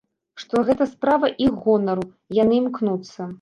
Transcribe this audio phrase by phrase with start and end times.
[0.43, 2.05] Што гэта справа іх гонару,
[2.39, 3.21] яны імкнуцца!